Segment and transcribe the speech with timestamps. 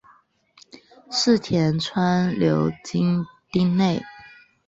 [1.11, 4.01] 柿田川流经町内。